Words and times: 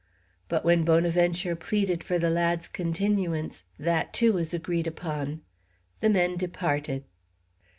But 0.49 0.65
when 0.65 0.83
Bonaventure 0.83 1.55
pleaded 1.55 2.03
for 2.03 2.17
the 2.17 2.31
lad's 2.31 2.67
continuance, 2.67 3.65
that 3.77 4.13
too 4.13 4.33
was 4.33 4.51
agreed 4.51 4.87
upon. 4.87 5.41
The 5.99 6.09
men 6.09 6.37
departed. 6.37 7.03